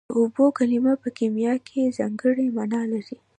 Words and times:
د 0.09 0.13
اوبو 0.19 0.45
کلمه 0.57 0.93
په 1.03 1.09
کیمیا 1.17 1.53
کې 1.67 1.93
ځانګړې 1.97 2.45
مانا 2.57 2.81
لري 2.91 3.15